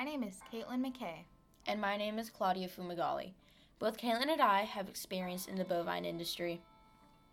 My 0.00 0.06
name 0.06 0.22
is 0.22 0.40
Caitlin 0.50 0.80
McKay. 0.80 1.26
And 1.66 1.78
my 1.78 1.94
name 1.98 2.18
is 2.18 2.30
Claudia 2.30 2.68
Fumagalli. 2.68 3.34
Both 3.78 3.98
Caitlin 3.98 4.30
and 4.30 4.40
I 4.40 4.62
have 4.62 4.88
experience 4.88 5.46
in 5.46 5.56
the 5.56 5.64
bovine 5.66 6.06
industry. 6.06 6.62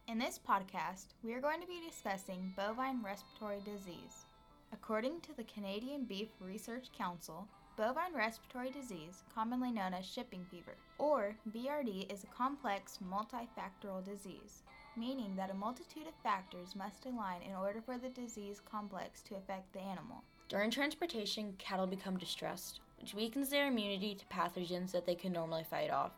In 0.10 0.18
this 0.18 0.38
podcast, 0.38 1.14
we 1.24 1.32
are 1.32 1.40
going 1.40 1.62
to 1.62 1.68
be 1.68 1.80
discussing 1.88 2.52
bovine 2.58 3.02
respiratory 3.02 3.62
disease. 3.64 4.26
According 4.74 5.22
to 5.22 5.34
the 5.38 5.46
Canadian 5.46 6.04
Beef 6.04 6.28
Research 6.42 6.90
Council, 6.92 7.48
bovine 7.78 8.14
respiratory 8.14 8.72
disease, 8.72 9.24
commonly 9.34 9.72
known 9.72 9.94
as 9.94 10.06
shipping 10.06 10.46
fever, 10.52 10.76
or 10.98 11.38
BRD, 11.56 12.12
is 12.12 12.26
a 12.26 12.36
complex 12.36 13.00
multifactorial 13.10 14.04
disease, 14.04 14.64
meaning 14.98 15.38
that 15.38 15.52
a 15.52 15.54
multitude 15.54 16.06
of 16.06 16.22
factors 16.22 16.76
must 16.76 17.06
align 17.06 17.44
in 17.44 17.56
order 17.56 17.80
for 17.80 17.98
the 17.98 18.10
disease 18.10 18.60
complex 18.70 19.22
to 19.22 19.36
affect 19.36 19.72
the 19.72 19.80
animal. 19.80 20.22
During 20.50 20.72
transportation, 20.72 21.54
cattle 21.58 21.88
become 21.88 22.18
distressed, 22.18 22.80
which 23.02 23.14
weakens 23.14 23.50
their 23.50 23.68
immunity 23.68 24.16
to 24.16 24.26
pathogens 24.28 24.92
that 24.94 25.06
they 25.06 25.16
can 25.16 25.34
normally 25.34 25.66
fight 25.70 25.90
off. 25.90 26.14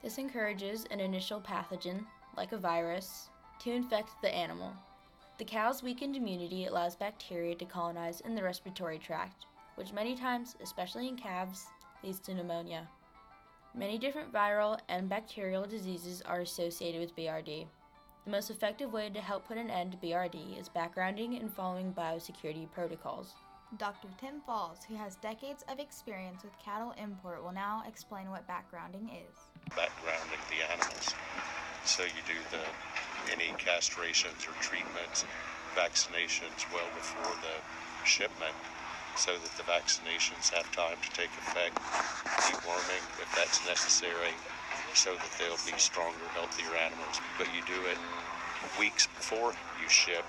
This 0.00 0.18
encourages 0.18 0.84
an 0.92 1.00
initial 1.00 1.40
pathogen, 1.40 2.04
like 2.36 2.52
a 2.52 2.58
virus, 2.58 3.30
to 3.60 3.72
infect 3.72 4.10
the 4.22 4.32
animal. 4.32 4.72
The 5.38 5.44
cow's 5.44 5.82
weakened 5.82 6.14
immunity 6.14 6.66
allows 6.66 6.94
bacteria 6.94 7.56
to 7.56 7.64
colonize 7.64 8.20
in 8.20 8.36
the 8.36 8.44
respiratory 8.44 8.98
tract, 8.98 9.46
which 9.74 9.92
many 9.92 10.14
times, 10.14 10.54
especially 10.62 11.08
in 11.08 11.16
calves, 11.16 11.66
leads 12.04 12.20
to 12.20 12.34
pneumonia. 12.34 12.86
Many 13.74 13.98
different 13.98 14.32
viral 14.32 14.78
and 14.88 15.08
bacterial 15.08 15.64
diseases 15.64 16.22
are 16.22 16.42
associated 16.42 17.00
with 17.00 17.16
BRD. 17.16 17.66
The 18.24 18.30
most 18.30 18.50
effective 18.50 18.92
way 18.92 19.10
to 19.10 19.20
help 19.20 19.48
put 19.48 19.58
an 19.58 19.68
end 19.68 19.90
to 19.92 19.98
BRD 19.98 20.60
is 20.60 20.68
backgrounding 20.68 21.40
and 21.40 21.52
following 21.52 21.92
biosecurity 21.92 22.70
protocols. 22.70 23.34
Dr. 23.78 24.08
Tim 24.20 24.40
Falls, 24.46 24.84
who 24.86 24.94
has 24.94 25.16
decades 25.16 25.64
of 25.68 25.80
experience 25.80 26.44
with 26.44 26.56
cattle 26.58 26.94
import, 26.96 27.42
will 27.42 27.52
now 27.52 27.82
explain 27.88 28.30
what 28.30 28.46
backgrounding 28.46 29.10
is. 29.10 29.34
Backgrounding 29.70 30.42
the 30.46 30.62
animals. 30.70 31.14
So 31.84 32.04
you 32.04 32.22
do 32.26 32.38
the 32.50 32.62
any 33.32 33.50
castrations 33.58 34.46
or 34.46 34.54
treatments, 34.62 35.24
vaccinations 35.74 36.70
well 36.72 36.86
before 36.94 37.34
the 37.42 38.06
shipment 38.06 38.54
so 39.16 39.32
that 39.32 39.50
the 39.56 39.66
vaccinations 39.66 40.50
have 40.50 40.70
time 40.70 40.98
to 41.02 41.10
take 41.10 41.30
effect, 41.38 41.74
deworming 42.46 43.02
if 43.22 43.30
that's 43.34 43.64
necessary, 43.66 44.34
so 44.94 45.14
that 45.14 45.30
they'll 45.38 45.58
be 45.66 45.78
stronger, 45.78 46.26
healthier 46.34 46.76
animals. 46.76 47.20
But 47.38 47.48
you 47.54 47.62
do 47.66 47.80
it 47.90 47.98
weeks 48.78 49.06
before 49.06 49.54
you 49.82 49.88
ship 49.88 50.24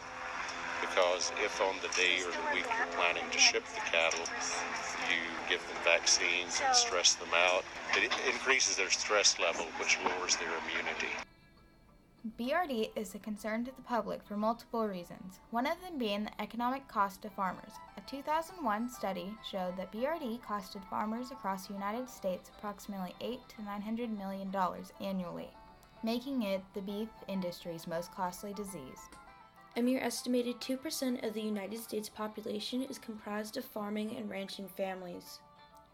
because 0.90 1.32
if 1.44 1.62
on 1.62 1.76
the 1.82 1.90
day 1.90 2.22
or 2.22 2.32
the 2.32 2.54
week 2.54 2.66
you're 2.78 2.94
planning 2.94 3.24
to 3.32 3.40
ship 3.40 3.64
the 3.74 3.82
cattle, 3.90 4.26
you 5.10 5.18
give 5.50 5.60
them 5.68 5.78
vaccines 5.84 6.62
and 6.66 6.76
stress 6.76 7.16
them 7.16 7.30
out, 7.34 7.64
it 7.96 8.12
increases 8.32 8.76
their 8.76 8.90
stress 8.90 9.40
level, 9.40 9.66
which 9.80 9.98
lowers 10.04 10.36
their 10.36 10.50
immunity. 10.64 11.14
BRD 12.40 12.90
is 12.96 13.14
a 13.14 13.20
concern 13.20 13.64
to 13.66 13.72
the 13.76 13.84
public 13.84 14.24
for 14.24 14.36
multiple 14.36 14.88
reasons, 14.88 15.40
one 15.52 15.68
of 15.68 15.80
them 15.82 16.00
being 16.00 16.24
the 16.24 16.42
economic 16.42 16.88
cost 16.88 17.22
to 17.22 17.30
farmers. 17.30 17.74
A 17.98 18.02
2001 18.10 18.90
study 18.90 19.32
showed 19.50 19.78
that 19.78 19.92
BRD 19.92 20.42
costed 20.42 20.84
farmers 20.90 21.30
across 21.32 21.68
the 21.68 21.74
United 21.74 22.10
States 22.10 22.50
approximately 22.58 23.14
8 23.22 23.40
to 23.50 23.64
900 23.64 24.18
million 24.18 24.50
dollars 24.50 24.92
annually, 25.00 25.50
making 26.04 26.42
it 26.42 26.64
the 26.74 26.82
beef 26.82 27.10
industry's 27.28 27.86
most 27.86 28.12
costly 28.12 28.54
disease. 28.54 29.02
A 29.78 29.82
mere 29.82 30.00
estimated 30.00 30.62
2% 30.62 31.28
of 31.28 31.34
the 31.34 31.42
United 31.42 31.80
States 31.80 32.08
population 32.08 32.84
is 32.84 32.98
comprised 32.98 33.58
of 33.58 33.66
farming 33.66 34.16
and 34.16 34.30
ranching 34.30 34.70
families. 34.70 35.40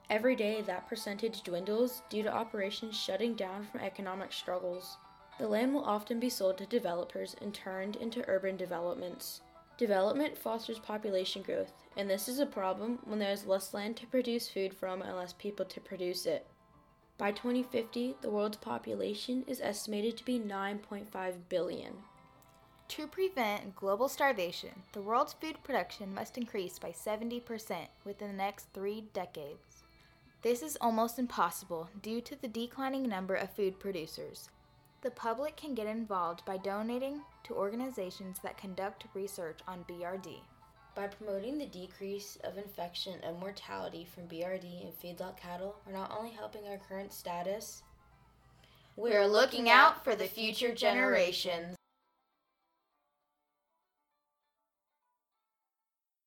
Every 0.07 0.35
day, 0.35 0.61
that 0.61 0.87
percentage 0.87 1.41
dwindles 1.41 2.03
due 2.09 2.21
to 2.21 2.31
operations 2.31 2.95
shutting 2.95 3.33
down 3.33 3.65
from 3.65 3.79
economic 3.79 4.33
struggles. 4.33 4.97
The 5.39 5.47
land 5.47 5.73
will 5.73 5.83
often 5.83 6.19
be 6.19 6.29
sold 6.29 6.59
to 6.59 6.67
developers 6.67 7.35
and 7.41 7.55
turned 7.55 7.95
into 7.95 8.27
urban 8.27 8.55
developments. 8.55 9.41
Development 9.77 10.37
fosters 10.37 10.77
population 10.77 11.41
growth, 11.41 11.73
and 11.97 12.07
this 12.07 12.27
is 12.27 12.37
a 12.37 12.45
problem 12.45 12.99
when 13.05 13.17
there 13.17 13.31
is 13.31 13.47
less 13.47 13.73
land 13.73 13.97
to 13.97 14.05
produce 14.05 14.47
food 14.47 14.75
from 14.75 15.01
and 15.01 15.15
less 15.15 15.33
people 15.33 15.65
to 15.65 15.81
produce 15.81 16.27
it. 16.27 16.45
By 17.17 17.31
2050, 17.31 18.17
the 18.21 18.29
world's 18.29 18.57
population 18.57 19.43
is 19.47 19.59
estimated 19.59 20.17
to 20.17 20.25
be 20.25 20.39
9.5 20.39 21.33
billion. 21.49 21.93
To 22.95 23.07
prevent 23.07 23.73
global 23.73 24.09
starvation, 24.09 24.83
the 24.91 25.01
world's 25.01 25.31
food 25.31 25.63
production 25.63 26.13
must 26.13 26.37
increase 26.37 26.77
by 26.77 26.91
70% 26.91 27.87
within 28.03 28.27
the 28.27 28.33
next 28.33 28.67
three 28.73 29.05
decades. 29.13 29.83
This 30.41 30.61
is 30.61 30.77
almost 30.81 31.17
impossible 31.17 31.89
due 32.01 32.19
to 32.19 32.35
the 32.35 32.49
declining 32.49 33.07
number 33.07 33.33
of 33.33 33.49
food 33.51 33.79
producers. 33.79 34.49
The 35.03 35.11
public 35.11 35.55
can 35.55 35.73
get 35.73 35.87
involved 35.87 36.43
by 36.43 36.57
donating 36.57 37.21
to 37.45 37.53
organizations 37.53 38.39
that 38.43 38.57
conduct 38.57 39.05
research 39.13 39.59
on 39.69 39.85
BRD. 39.85 40.41
By 40.93 41.07
promoting 41.07 41.59
the 41.59 41.67
decrease 41.67 42.37
of 42.43 42.57
infection 42.57 43.21
and 43.23 43.39
mortality 43.39 44.05
from 44.13 44.27
BRD 44.27 44.83
in 44.83 44.91
feedlot 44.91 45.37
cattle, 45.37 45.77
we're 45.87 45.93
not 45.93 46.11
only 46.11 46.31
helping 46.31 46.67
our 46.67 46.77
current 46.89 47.13
status, 47.13 47.83
we're 48.97 49.27
looking 49.27 49.69
out 49.69 50.03
for 50.03 50.13
the 50.13 50.25
future 50.25 50.75
generations. 50.75 51.77